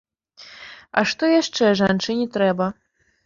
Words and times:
А 1.01 1.03
што 1.11 1.29
яшчэ 1.41 1.69
жанчыне 1.81 2.25
трэба? 2.39 2.71